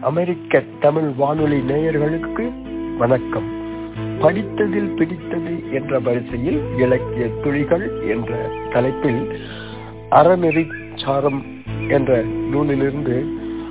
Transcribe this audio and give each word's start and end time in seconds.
அமெரிக்க 0.00 0.62
தமிழ் 0.80 1.12
வானொலி 1.16 1.56
நேயர்களுக்கு 1.56 2.52
வணக்கம். 2.98 3.48
படித்ததில் 4.20 4.94
பிடித்தது 4.96 5.72
என்ற 5.72 5.98
வரிசையில் 5.98 6.60
இலக்கிய 6.78 7.26
துளிகள் 7.42 8.08
என்ற 8.08 8.50
தலைப்பில் 8.72 9.40
அறநெறி 10.10 10.66
சாரம் 10.94 11.44
என்ற 11.88 12.22
நூலிலிருந்து 12.22 13.26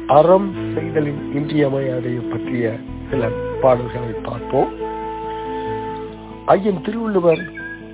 அறம் 0.07 0.53
செய்தலின் 0.75 1.31
இன்றியமையாதையை 1.33 2.31
பற்றிய 2.31 2.75
சில 3.09 3.29
பாடல்களை 3.61 4.11
பார்ப்போம். 4.23 4.73
ஐயன் 6.45 6.81
திருவள்ளுவர் 6.81 7.39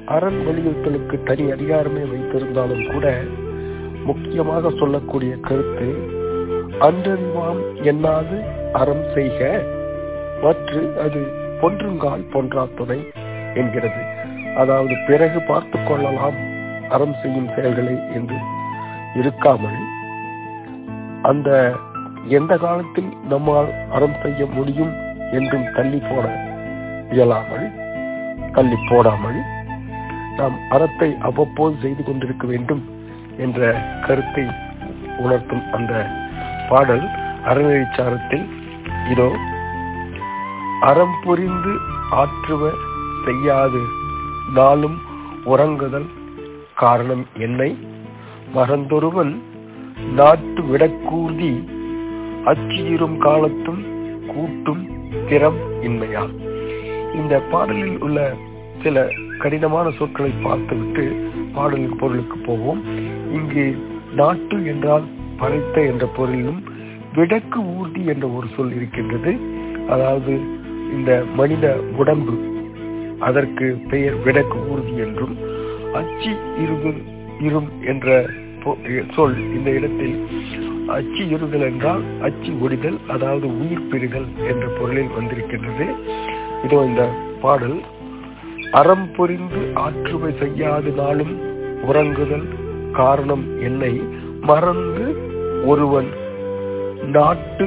அறம் 0.05 0.39
வலியுறுத்தலுக்கு 0.47 1.23
தனி 1.23 1.43
அதிகாரமே 1.43 2.04
வைத்திருந்தாலும் 2.13 2.91
கூட 2.91 3.15
முக்கியமாக 4.05 4.70
சொல்லக்கூடிய 4.70 5.36
கருத்து 5.41 6.21
அன்றறிவாம் 6.81 7.61
என்னாது 7.83 8.37
அறம் 8.73 9.05
செய்க. 9.13 9.39
மற்று 10.41 10.81
அது 10.97 11.21
பொன்றுங்கால் 11.61 12.25
பொன்றா 12.33 12.64
துணை 12.75 13.00
என்கிறது. 13.54 14.01
அதாவது 14.55 14.95
பிறகு 15.07 15.39
பார்த்து 15.41 15.78
கொள்ளலாம் 15.83 16.39
அறம் 16.87 17.15
செய்யும் 17.21 17.54
செயல்களை 17.55 17.95
என்று 18.14 18.37
இருக்காமல் 19.15 19.79
அந்த 21.21 21.50
எந்த 22.29 22.57
காலத்தில் 22.57 23.11
நம்மால் 23.29 23.69
அறம் 23.89 24.17
செய்ய 24.21 24.45
முடியும் 24.45 24.93
என்றும் 25.31 25.67
தள்ளி 25.75 26.00
போட 26.00 26.25
இயலாமல் 27.09 27.65
தள்ளி 28.53 28.78
போடாமல் 28.89 29.39
நாம் 30.37 30.57
அறத்தை 30.69 31.09
அவ்வப்போது 31.19 31.75
செய்து 31.81 32.03
கொண்டிருக்க 32.03 32.47
வேண்டும் 32.47 32.83
என்ற 33.38 33.59
கருத்தை 34.08 34.45
உணர்த்தும் 35.17 35.66
அந்த 35.72 35.94
பாடல் 36.69 37.05
அறநெறிச்சாரத்தில் 37.45 38.45
இதோ 39.11 39.30
அறம் 40.81 41.16
புரிந்து 41.23 41.73
ஆற்றுவ 42.11 42.72
செய்யாது 43.25 43.81
நாளும் 44.53 44.97
உறங்குதல் 45.45 46.09
காரணம் 46.75 47.25
என்னை? 47.38 47.78
மறந்தொருவன் 48.55 49.42
நாட்டு 50.14 50.61
விடக்கூர்தி 50.64 51.52
அச்சியிரும் 52.45 53.17
காலத்தும் 53.17 53.81
கூட்டும் 54.27 54.83
திறம் 55.30 55.59
இன்மையால். 55.81 56.33
இந்த 57.14 57.39
பாடலில் 57.52 58.00
உள்ள 58.00 58.33
சில 58.83 59.09
கடினமான 59.39 59.92
சொற்களை 59.92 60.33
பார்த்துவிட்டு 60.44 61.30
பாடலின் 61.53 61.95
பொருளுக்கு 61.95 62.38
போவோம். 62.38 62.81
இங்கு 63.31 63.66
நாட்டு 64.16 64.66
என்றால் 64.66 65.03
படைத்த 65.39 65.76
என்ற 65.92 66.06
பொருளிலும் 66.17 66.62
விடக்கு 67.16 67.59
ஊர்தி 67.78 68.02
என்ற 68.06 68.26
ஒரு 68.38 68.48
சொல் 68.56 68.73
இருக்கின்றது. 68.76 69.31
அதாவது 69.89 70.34
இந்த 70.95 71.12
மனித 71.36 71.66
உடம்பு 71.98 72.36
அதற்கு 73.20 73.66
பெயர் 73.92 74.17
விடக்கு 74.26 74.58
ஊர்தி 74.72 74.94
என்றும் 75.06 75.36
அச்சி 76.00 76.31
இருதல் 76.64 77.02
இரும் 77.48 77.70
என்ற 77.92 78.08
சொல் 79.16 79.38
இந்த 79.56 79.70
இடத்தில் 79.70 80.16
அச்சு 80.95 81.23
இருதல் 81.30 81.66
என்றால் 81.70 82.04
அச்சு 82.22 82.52
ஒடிதல் 82.66 82.98
அதாவது 83.08 83.48
உயிர் 83.61 83.89
பெறுதல் 83.92 84.30
என்ற 84.52 84.66
பொருளில் 84.80 85.16
வந்திருக்கின்றது. 85.17 85.88
இதோ 86.66 86.80
இந்த 86.86 87.04
பாடல். 87.42 87.78
அறம் 88.80 89.08
புரிந்து 89.16 89.61
ஆற்றுமை 89.73 90.31
செய்யாது 90.39 90.92
நாளும் 90.92 91.34
உறங்குதல் 91.89 92.48
காரணம் 92.92 93.45
என்னை 93.59 93.94
மறந்து 94.44 95.05
ஒருவன் 95.66 96.09
நாட்டு 97.08 97.66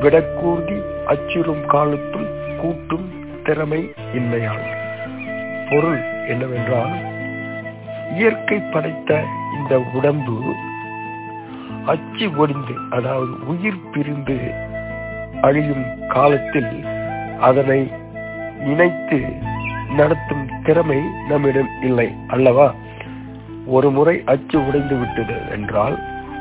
விடக்கூர்தி 0.00 0.76
அச்சிடும் 1.06 1.64
காலத்தும் 1.66 2.28
கூட்டும் 2.60 3.06
திறமை 3.42 3.80
இன்மையால் 4.14 4.66
பொருள் 5.70 6.00
என்னவென்றால் 6.26 6.94
இயற்கை 8.14 8.58
படைத்த 8.66 9.10
இந்த 9.56 9.74
உடம்பு 9.92 10.36
அச்சு 11.86 12.26
ஒடிந்து 12.36 12.74
அதாவது 12.90 13.32
உயிர் 13.46 13.88
பிரிந்து 13.90 14.36
அழியும் 15.40 15.86
காலத்தில் 16.08 16.72
அதனை 17.40 17.80
இணைத்து 18.64 19.18
நடத்தும் 19.90 20.46
திறமை 20.62 21.00
நம்மிடம் 21.28 21.70
இல்லை 21.82 22.06
அல்லவா? 22.26 22.68
ஒரு 23.66 23.90
முறை 23.90 24.22
அச்சு 24.24 24.66
உடைந்து 24.66 24.96
விட்டது 24.96 25.36
என்றால் 25.50 25.96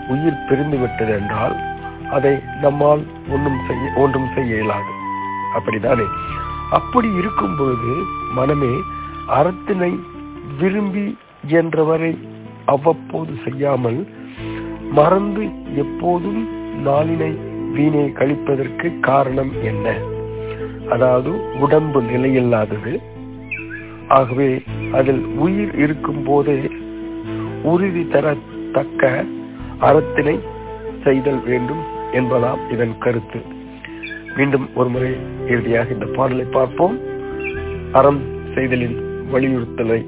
உயிர் 0.08 0.46
பிரிந்து 0.50 0.78
விட்டது 0.78 1.14
என்றால் 1.14 1.56
அதை 2.10 2.40
நம்மால் 2.62 3.04
ஒன்றும் 3.30 3.60
செய்ய 3.68 3.94
ஒன்றும் 3.96 4.28
செய்ய 4.36 4.56
இயலாது. 4.56 4.92
அப்படிதானே 5.56 6.06
அப்படி 6.70 7.10
இருக்கும் 7.14 7.56
பொழுது 7.58 7.94
மனமே 8.36 8.74
அறத்தினை 9.28 10.00
விரும்பி 10.60 11.18
என்றவரை 11.48 12.18
அவ்வப்போது 12.66 13.34
செய்யாமல் 13.44 14.08
மறந்து 14.92 15.44
எப்போதும் 15.76 16.42
நாளினை 16.86 17.32
வீணை 17.72 18.14
கழிப்பதற்கு 18.16 19.00
காரணம் 19.00 19.52
என்ன? 19.64 19.96
அதாவது 20.90 21.60
உடம்பு 21.60 22.02
நிலையில்லாதது. 22.02 23.02
ஆகவே 24.08 24.64
அதில் 24.92 25.26
உயிர் 25.26 25.76
இருக்கும் 25.76 26.24
போதே 26.24 26.70
உறுதி 27.64 28.04
தரத்தக்க 28.12 29.26
அறத்தினை 29.80 30.40
செய்தல் 31.04 31.42
வேண்டும் 31.46 31.84
என்பதாம் 32.14 32.62
இதன் 32.72 32.96
கருத்து. 33.00 33.40
மீண்டும் 34.38 34.70
ஒருமுறை 34.76 35.12
இறுதியாக 35.48 35.94
இந்த 35.94 36.06
பாடலை 36.06 36.46
பார்ப்போம். 36.52 37.00
அறம் 37.92 38.22
செய்தலின் 38.54 38.98
வலியுறுத்தலை 39.34 40.00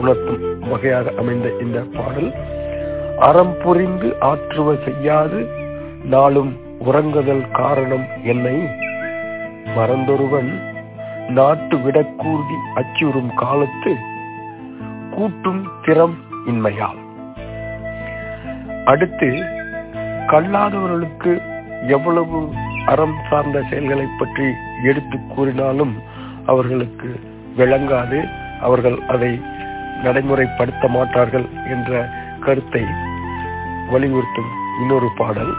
உணர்த்தும் 0.00 0.42
வகையாக 0.70 1.12
அமைந்த 1.18 1.48
இந்த 1.60 1.78
பாடல் 1.96 2.30
அறம் 3.18 3.54
புரிந்து 3.62 4.08
ஆற்றுவ 4.20 4.74
செய்யாது 4.84 5.40
நாளும் 6.04 6.52
உறங்குதல் 6.84 7.50
காரணம் 7.50 8.06
என்னை. 8.24 8.56
மறந்தொருவன் 9.76 10.50
நாட்டு 11.28 11.76
விடக்கூர்தி 11.76 12.56
அச்சுறும் 12.74 13.32
காலத்து 13.34 13.92
கூட்டும் 15.14 15.62
திறம் 15.82 16.16
இன்மையால் 16.46 17.00
அடுத்து 18.84 19.28
கல்லாதவர்களுக்கு 20.32 21.32
எவ்வளவு 21.96 22.38
அறம் 22.92 23.16
சார்ந்த 23.30 23.58
செயல்களை 23.70 24.06
பற்றி 24.18 24.46
எடுத்து 24.82 25.16
கூறினாலும் 25.34 25.94
அவர்களுக்கு 26.46 27.10
விளங்காது 27.56 28.18
அவர்கள் 28.60 28.98
அதை 29.14 29.32
நடைமுறைப்படுத்த 30.04 30.84
மாட்டார்கள் 30.88 31.46
என்ற 31.74 32.08
கருத்தை 32.40 32.82
வலியுறுத்தும் 33.92 34.50
இன்னொரு 34.80 35.08
பாடல். 35.16 35.52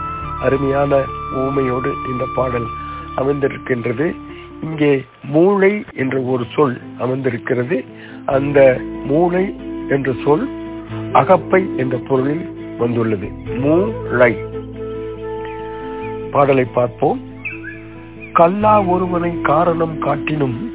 அருமையான 0.46 0.92
ஊமையோடு 1.42 1.90
இந்த 2.10 2.24
பாடல் 2.36 2.68
அமைந்திருக்கின்றது. 3.20 4.06
இங்கே 4.62 5.04
மூளை 5.24 5.84
என்ற 5.94 6.20
ஒரு 6.20 6.44
சொல் 6.54 6.80
அமைந்திருக்கிறது 6.98 7.84
அந்த 8.26 8.80
மூளை 9.06 9.54
என்ற 9.88 10.12
சொல் 10.24 10.48
அகப்பை 11.12 11.70
என்ற 11.76 11.98
பொருளில் 12.08 12.74
வந்துள்ளது. 12.78 13.28
மூளை. 13.58 14.36
பாடலை 16.30 16.64
பார்ப்போம். 16.64 17.20
கல்லா 18.32 18.82
ஒருவனை 18.82 19.40
காரணம் 19.40 20.02
காட்டினும் 20.02 20.72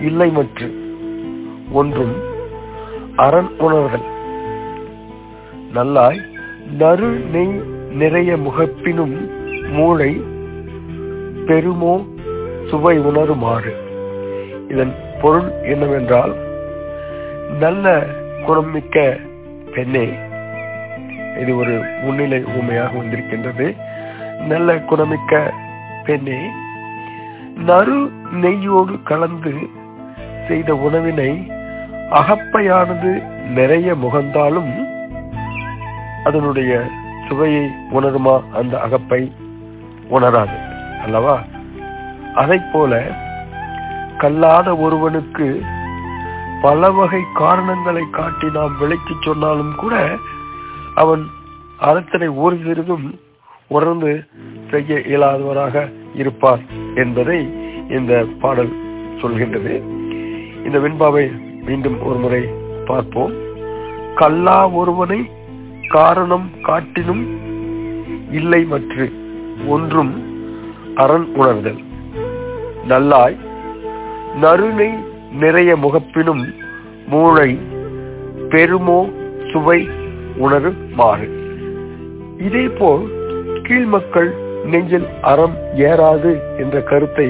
இல்லை 0.00 0.30
மற்று 0.30 0.74
ஒன்றும் 1.72 2.14
அரண் 3.16 3.48
உணர்தல். 3.58 4.14
நல்லாய் 5.72 6.20
நறு 6.78 7.08
நெய் 7.08 7.60
நிறைய 7.90 8.36
முகப்பினும் 8.36 9.30
மூளை 9.72 10.20
பெருமோ 11.46 12.04
சுவை 12.70 12.98
உணருமாறு. 12.98 13.74
இதன் 14.68 14.94
பொருள் 15.20 15.50
என்னவென்றால் 15.62 16.34
நல்ல 17.58 18.06
குணமிக்க 18.46 19.20
பெண்ணே 19.74 20.08
இது 21.40 21.56
ஒரு 21.56 21.82
முன்னிலை 22.02 22.44
உண்மையாக 22.44 22.96
வந்திருக்கின்றது. 22.96 23.76
நல்ல 24.48 24.74
குணமிக்க 24.74 25.50
பெண்ணே 26.04 26.38
நறு 27.64 28.10
நெய்யோடு 28.32 29.02
கலந்து 29.02 29.54
செய்த 30.48 30.74
உணவினை 30.74 31.50
அகப்பையானது 32.10 33.22
நிறைய 33.48 33.94
முகந்தாலும் 33.94 34.86
அதனுடைய 36.24 36.82
சுவையை 37.28 37.70
உணருமா 37.94 38.42
அந்த 38.52 38.80
அகப்பை 38.80 39.32
உணராது. 40.10 40.56
அல்லவா? 41.02 41.42
அதை 42.42 42.58
போல 42.72 42.92
கல்லாத 44.18 44.68
ஒருவனுக்கு 44.76 45.46
பல 46.62 46.90
வகை 46.90 47.22
காரணங்களை 47.34 48.04
காட்டி 48.10 48.46
நாம் 48.50 48.74
விளக்கி 48.78 49.14
சொன்னாலும் 49.20 49.74
கூட 49.76 49.94
அவன் 50.94 51.22
அறத்தினை 51.80 52.28
ஒரு 52.34 52.56
சிறிதும் 52.64 53.06
உணர்ந்து 53.68 54.12
செய்ய 54.70 54.98
இயலாதவராக 55.10 55.84
இருப்பார் 56.14 56.62
என்பதை 56.94 57.38
இந்த 57.88 58.12
பாடல் 58.40 58.72
சொல்கின்றது. 59.22 59.74
இந்த 60.64 60.78
வெண்பாவை 60.78 61.24
மீண்டும் 61.66 61.98
ஒரு 62.02 62.18
முறை 62.18 62.42
பார்ப்போம். 62.84 63.34
கல்லா 64.14 64.58
ஒருவனை 64.70 65.20
காரணம் 65.88 66.46
காட்டினும் 66.62 67.24
இல்லை 68.30 68.62
மற்று 68.64 69.04
ஒன்றும் 69.66 70.12
அரண் 70.94 71.28
உணர்தல். 71.34 71.80
நல்லாய் 72.90 73.36
நறுனை 74.42 74.88
நிறைய 75.42 75.70
முகப்பினும் 75.76 76.42
மூளை 77.06 77.50
பெருமோ 78.52 78.98
சுவை 79.50 79.78
உணரு 80.44 80.70
மாறு. 80.98 81.28
இதேபோல் 82.46 83.04
கீழ்மக்கள் 83.66 84.30
நெஞ்சில் 84.64 85.08
அறம் 85.30 85.56
ஏறாது 85.88 86.32
என்ற 86.56 86.76
கருத்தை 86.80 87.28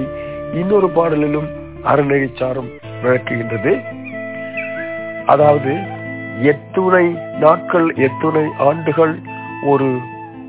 இன்னொரு 0.55 0.89
பாடலிலும் 0.97 1.49
அறநெறிச்சாரம் 1.93 2.71
விளக்குகின்றது. 3.03 3.73
அதாவது 5.27 5.73
எத்துணை 6.53 7.07
நாட்கள் 7.41 7.89
எத்துணை 8.07 8.45
ஆண்டுகள் 8.69 9.15
ஒரு 9.67 9.89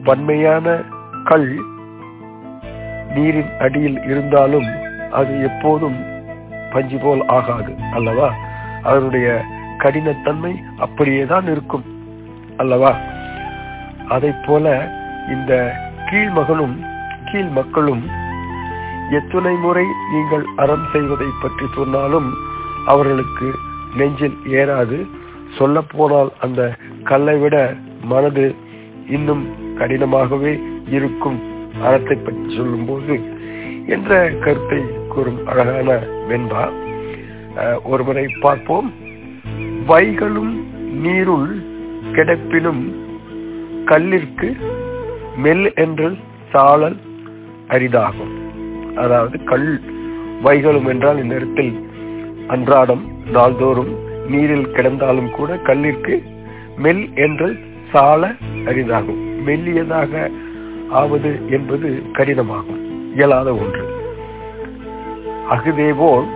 வன்மையான 0.04 0.76
கல் 1.24 1.50
நீரின் 3.16 3.54
அடியில் 3.60 4.00
இருந்தாலும் 4.04 4.70
அது 5.12 5.44
எப்போதும் 5.44 5.98
பஞ்சு 6.72 6.98
போல் 6.98 7.26
ஆகாது 7.26 7.76
அல்லவா? 7.92 8.34
அதனுடைய 8.82 9.46
கடினத்தன்மை 9.78 10.54
அப்படியேதான் 10.78 11.48
இருக்கும் 11.48 11.84
அல்லவா? 12.58 12.98
அதை 14.08 14.32
போல 14.48 14.92
இந்த 15.28 15.74
கீழ் 16.10 16.30
மகனும் 16.30 16.84
கீழ் 17.32 17.50
மக்களும் 17.50 18.04
எத்துணை 19.12 19.54
முறை 19.56 19.86
நீங்கள் 20.14 20.46
அறம் 20.56 20.88
செய்வதை 20.92 21.28
பற்றி 21.42 21.66
சொன்னாலும் 21.76 22.34
அவர்களுக்கு 22.86 23.54
நெஞ்சில் 23.96 24.38
ஏறாது. 24.46 25.06
சொல்ல 25.58 25.82
போனால் 25.82 26.32
அந்த 26.40 26.76
கல்லை 27.04 27.38
விட 27.38 27.76
மனது 28.04 28.56
இன்னும் 29.08 29.46
கடினமாகவே 29.78 30.60
இருக்கும் 30.88 31.40
அறத்தை 31.82 32.16
பற்றி 32.16 32.56
சொல்லும் 32.58 32.86
போது 32.86 33.37
என்ற 33.96 34.12
கருத்தை 34.44 34.80
கூறும் 35.10 35.42
அழகான 35.46 36.00
வெண்பா. 36.30 36.64
ஒருமுறை 37.84 38.26
பார்ப்போம். 38.40 38.90
வைகளும் 39.88 40.54
நீருள் 41.04 41.50
கிடப்பினும் 42.16 42.84
கல்லிற்கு 43.92 44.50
மெல் 45.44 45.68
என்று 45.84 46.08
சாழல் 46.52 46.98
அரிதாகும். 47.68 48.34
அதாவது 48.96 49.38
கல் 49.44 49.70
வைகளும் 50.44 50.88
என்றால் 50.88 51.22
இந்த 51.24 51.36
இடத்தில் 51.36 51.74
அன்றாடம் 52.48 53.04
நாள்தோறும் 53.32 53.94
நீரில் 54.30 54.68
கிடந்தாலும் 54.68 55.32
கூட 55.32 55.60
கல்லிற்கு 55.70 56.16
மெல் 56.78 57.06
என்று 57.26 57.50
சால 57.92 58.32
அரிதாகும். 58.70 59.22
மெல்லியதாக 59.48 60.14
ஆவது 61.02 61.32
என்பது 61.50 61.90
கடினமாகும். 62.18 62.77
இயலாத 63.18 63.50
ஒன்று. 63.62 63.84
அகுதேபோல் 65.54 66.28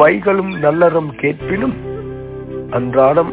வைகளும் 0.00 0.52
நல்லறம் 0.64 1.10
கேட்பினும் 1.20 1.76
அன்றாடம் 2.76 3.30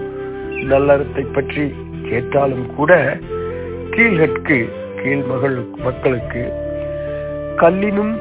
நல்லறத்தை 0.72 1.24
பற்றி 1.38 1.66
கேட்டாலும் 2.10 2.68
கூட 2.78 2.92
கீழ்கற்கு 3.94 4.57
கீழ் 5.00 5.25
மகள் 5.31 5.57
மக்களுக்கு 5.86 6.44
கல்லினும் 7.62 8.13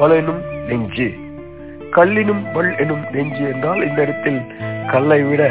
வளனும் 0.00 0.42
நெஞ்சு. 0.68 1.08
கல்லினும் 1.96 2.42
வல் 2.54 2.72
எனும் 2.82 3.04
நெஞ்சு 3.14 3.42
என்றால் 3.52 3.80
இந்த 3.86 3.98
இடத்தில் 4.06 4.40
கல்லை 4.92 5.20
விட 5.30 5.42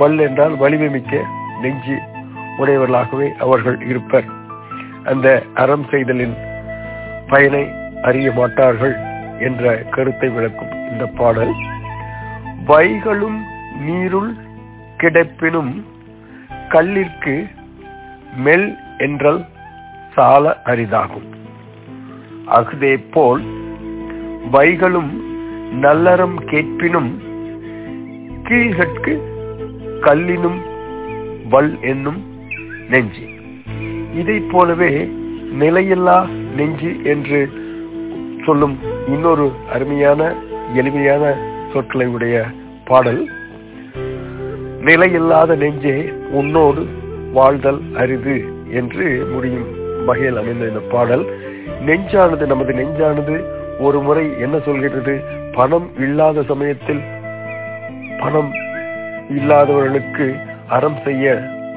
வல் 0.00 0.20
என்றால் 0.26 0.54
வலிமை 0.62 0.88
மிக்க 0.96 1.22
நெஞ்சு 1.62 1.96
உடையவர்களாகவே 2.60 3.28
அவர்கள் 3.44 3.78
இருப்பர். 3.90 4.28
அந்த 5.12 5.28
அறம் 5.62 5.86
செய்தலின் 5.92 6.36
பயனை 7.34 7.62
அறிய 8.08 8.28
மாட்டார்கள் 8.38 8.94
என்ற 9.46 9.72
கருத்தை 9.94 10.28
விளக்கும் 10.34 10.74
இந்த 10.90 11.04
பாடல். 11.18 11.54
வைகளும் 12.68 13.38
நீருள் 13.86 14.32
கிடப்பினும் 15.00 15.72
கல்லிற்கு 16.74 17.34
மெல் 18.44 18.68
என்றல் 19.06 19.40
சால 20.14 20.54
அரிதாகும். 20.72 21.28
அகுதே 22.58 22.92
போல் 23.14 23.42
வைகளும் 24.54 25.12
நல்லறம் 25.84 26.36
கேட்பினும் 26.50 27.10
கீழ்கட்கு 28.48 29.14
கல்லினும் 30.06 30.60
வல் 31.52 31.74
என்னும் 31.92 32.20
நெஞ்சு. 32.92 33.26
இதை 34.20 34.38
போலவே 34.52 34.92
நிலையில்லா 35.62 36.18
நெஞ்சு 36.56 36.90
என்று 37.04 37.38
சொல்லும் 38.46 38.76
இன்னொரு 39.08 39.46
அருமையான 39.72 40.20
எளிமையான 40.74 41.24
சொற்களை 41.72 42.06
உடைய 42.06 42.44
பாடல். 42.84 43.22
நிலையில்லாத 44.80 45.56
நெஞ்சே 45.56 45.94
உன்னோடு 46.30 46.82
வாழ்தல் 47.32 47.80
அரிது 47.96 48.36
என்று 48.70 49.06
முடியும் 49.32 49.68
வகையில் 50.06 50.36
அமைந்த 50.36 50.64
இந்த 50.66 50.82
பாடல். 50.90 51.24
நெஞ்சானது 51.86 52.46
நமது 52.46 52.72
நெஞ்சானது 52.74 53.36
ஒரு 53.80 53.98
முறை 54.00 54.24
என்ன 54.40 54.56
சொல்கிறது 54.58 55.14
பணம் 55.54 55.88
இல்லாத 55.98 56.42
சமயத்தில் 56.42 57.02
பணம் 58.18 58.50
இல்லாதவர்களுக்கு 59.30 60.26
அறம் 60.68 60.98
செய்ய 61.04 61.32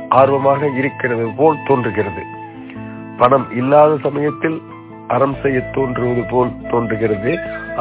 ஆர்வமாக 0.09 0.69
இருக்கிறது 0.77 1.25
போல் 1.37 1.63
தோன்றுகிறது. 1.67 2.23
பணம் 3.19 3.47
இல்லாத 3.59 3.91
சமயத்தில் 4.03 4.57
அறம் 5.07 5.35
செய்ய 5.41 5.59
தோன்றுவது 5.75 6.23
போல் 6.31 6.51
தோன்றுகிறது. 6.71 7.33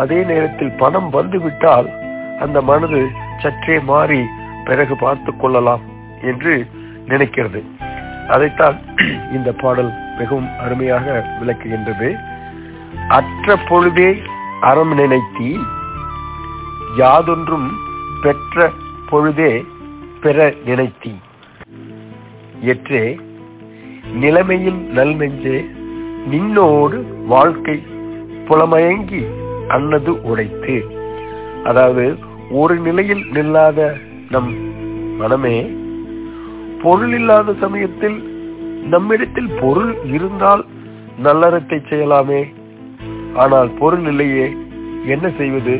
அதே 0.02 0.18
நேரத்தில் 0.30 0.72
பணம் 0.82 1.08
வந்துவிட்டால் 1.10 1.88
அந்த 2.44 2.58
மனது 2.70 3.00
சற்றே 3.42 3.76
மாறி 3.90 4.20
பிறகு 4.64 4.94
பார்த்து 4.96 5.30
கொள்ளலாம் 5.36 5.84
என்று 6.30 6.54
நினைக்கிறது. 7.08 7.60
அதைத்தான் 8.34 8.78
இந்த 9.32 9.50
பாடல் 9.62 9.90
மிகவும் 10.18 10.48
அருமையாக 10.64 11.06
விளக்குகின்றது. 11.40 12.08
அற்ற 13.18 13.56
பொழுதே 13.68 14.10
அறம் 14.60 14.94
நினைத்தி 14.94 15.50
யாதொன்றும் 17.00 17.68
பெற்ற 18.22 18.70
பொழுதே 19.10 19.52
பெற 20.20 20.46
நினைத்தி 20.64 21.12
எற்றே 22.72 23.04
நிலைமையில் 24.14 24.80
நல்நெஞ்சே 24.96 25.58
நின்னோடு 26.30 26.98
வாழ்க்கை 27.26 27.76
புலமயங்கி 28.48 29.22
அன்னது 29.68 30.22
உடைத்து. 30.22 30.76
அதாவது 31.64 32.16
ஒரு 32.50 32.74
நிலையில் 32.76 33.24
நில்லாத 33.32 33.96
நம் 34.30 34.50
மனமே 35.18 35.56
பொருள் 36.82 37.12
இல்லாத 37.12 37.54
சமயத்தில் 37.60 38.18
நம்மிடத்தில் 38.92 39.50
பொருள் 39.60 39.92
இருந்தால் 40.04 40.64
நல்லறத்தை 41.22 41.78
செய்யலாமே. 41.90 42.42
ஆனால் 43.34 43.70
பொருள் 43.78 44.06
இல்லையே 44.06 44.46
என்ன 45.14 45.26
செய்வது 45.38 45.74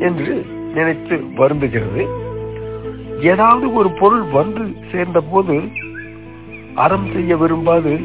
என்று 0.00 0.34
நினைத்து 0.74 1.16
வருந்துகிறது. 1.36 2.04
ஏதாவது 3.20 3.72
ஒரு 3.72 3.90
பொருள் 3.90 4.24
வந்து 4.30 4.62
சேர்ந்த 4.92 5.20
போது 5.20 5.56
அறம் 6.78 7.06
செய்ய 7.12 7.36
விரும்பாது 7.36 8.00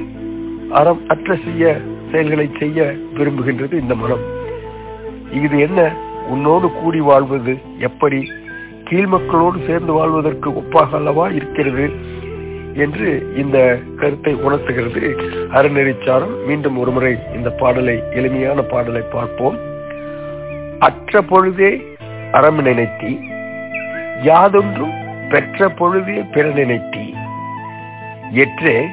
அறம் 0.72 1.02
அற்ற 1.08 1.36
செய்ய 1.36 1.78
செயல்களை 2.12 2.52
செய்ய 2.60 2.94
விரும்புகின்றது 3.14 3.74
இந்த 3.74 3.96
மனம் 3.96 4.24
இது 5.32 5.60
என்ன? 5.60 5.96
உன்னோடு 6.30 6.72
கூடி 6.72 7.00
வாழ்வது 7.00 7.58
எப்படி? 7.78 8.32
கீழ்மக்களோடு 8.90 9.66
சேர்ந்து 9.68 9.94
வாழ்வதற்கு 9.94 10.50
ஒப்பாக 10.50 10.90
அல்லவா 10.94 11.28
இருக்கிறது 11.28 11.92
என்று 12.74 13.34
இந்த 13.38 13.80
கருத்தை 13.98 14.34
உணர்த்துகிறது 14.34 15.02
அறநெறிச்சாரம். 15.54 16.36
மீண்டும் 16.48 16.78
ஒருமுறை 16.78 17.18
இந்த 17.36 17.50
பாடலை 17.50 18.04
எளிமையான 18.12 18.62
பாடலை 18.62 19.02
பார்ப்போம். 19.12 19.58
அற்ற 20.80 21.22
பொழுதே 21.22 21.72
அறம் 22.32 22.62
நினைத்தி 22.62 23.20
யாதொன்றும் 24.24 24.96
பெற்ற 25.30 25.70
பொழுதே 25.70 26.20
பிற 26.34 26.46
நினைத்தி. 26.50 27.13
எற்றே 28.34 28.88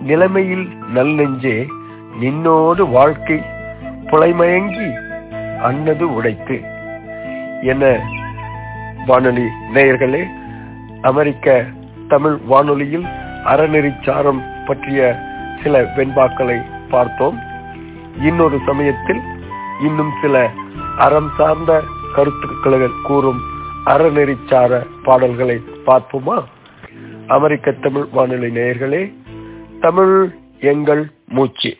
நிலைமையில் 0.00 0.66
நல்லெஞ்சே 0.94 1.66
நின்னோடு 2.20 2.90
வாழ்க்கை 2.90 3.42
புலைமயங்கி 4.06 4.88
அன்னது 5.58 6.14
உடைத்து. 6.14 6.60
என 7.62 8.00
வானொலி 9.06 9.46
நேயர்களே 9.74 10.22
அமெரிக்க 11.02 11.64
தமிழ் 12.08 12.36
வானொலியில் 12.46 13.06
அறநெறிச்சாரம் 13.44 14.40
பற்றிய 14.66 15.18
சில 15.62 15.82
வெண்பாக்களை 15.82 16.58
பார்த்தோம். 16.90 17.38
இன்னொரு 18.22 18.58
சமயத்தில் 18.66 19.20
இன்னும் 19.82 20.12
சில 20.22 20.50
அறம் 20.98 21.30
சார்ந்த 21.36 21.82
கருத்துக்களை 22.14 22.78
கூறும் 23.02 23.40
அறநெறிச்சார 23.86 24.86
பாடல்களை 25.02 25.60
பார்ப்போமா? 25.86 26.44
அமெரிக்க 27.28 27.72
தமிழ் 27.72 28.04
வானொலி 28.12 28.60
நேயர்களே 28.60 29.02
தமிழ் 29.80 30.30
எங்கள் 30.60 31.10
மூச்சு. 31.28 31.76